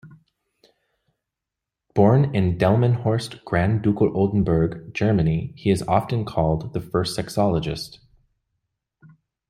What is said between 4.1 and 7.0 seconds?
Oldenburg, Germany, he is often called the